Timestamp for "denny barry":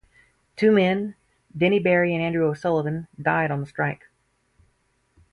1.55-2.15